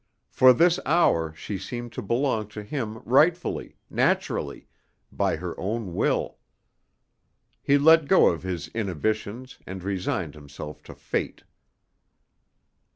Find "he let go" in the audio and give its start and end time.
7.61-8.25